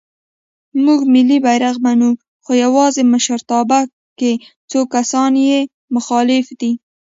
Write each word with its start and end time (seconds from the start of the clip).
مونږ 0.83 1.01
ملی 1.13 1.37
بیرغ 1.45 1.75
منو 1.85 2.09
خو 2.43 2.51
یواځې 2.63 3.01
مشرتابه 3.13 3.79
کې 4.19 4.31
څو 4.69 4.79
کسان 4.95 5.31
یې 5.49 5.59
مخالف 5.95 6.45
دی. 6.59 6.71